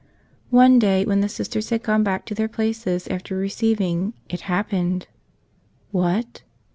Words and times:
One 0.49 0.79
day, 0.79 1.05
when 1.05 1.21
the 1.21 1.29
Sisters 1.29 1.69
had 1.69 1.83
gone 1.83 2.01
back 2.01 2.25
to 2.25 2.33
their 2.33 2.47
places 2.47 3.07
after 3.09 3.37
receiving, 3.37 4.15
it 4.29 4.41
happened. 4.41 5.05
What? 5.91 6.41